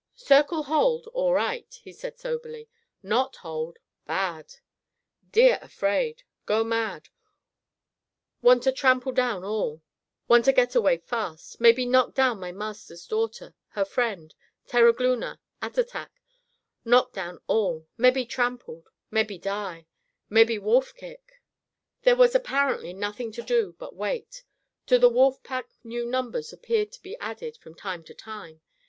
[0.15, 2.67] "Circle hold, all right," he said soberly.
[3.03, 3.77] "Not hold,
[4.07, 4.55] bad!
[5.31, 6.23] Deer afraid.
[6.47, 7.09] Go mad.
[8.41, 9.83] Want'a trample down all;
[10.27, 11.59] want'a get away fast.
[11.61, 14.33] Mebby knock down my master's daughter, her friend,
[14.65, 16.09] Terogloona, Attatak;
[16.83, 18.89] knock down all; mebby trampled.
[19.11, 19.85] Mebby die.
[20.31, 21.17] Mebby wolf kill."
[22.01, 24.43] There was apparently nothing to do but wait.
[24.87, 28.61] To the wolf pack new numbers appeared to be added from time to time.